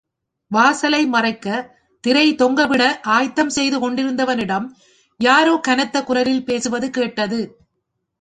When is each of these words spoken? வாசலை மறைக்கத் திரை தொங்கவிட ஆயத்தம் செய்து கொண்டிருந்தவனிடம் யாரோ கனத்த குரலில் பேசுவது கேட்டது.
வாசலை 0.51 1.05
மறைக்கத் 1.05 1.67
திரை 2.03 2.35
தொங்கவிட 2.35 2.83
ஆயத்தம் 3.07 3.49
செய்து 3.49 3.77
கொண்டிருந்தவனிடம் 3.79 4.65
யாரோ 5.19 5.59
கனத்த 5.61 6.03
குரலில் 6.03 6.45
பேசுவது 6.45 6.89
கேட்டது. 6.89 7.39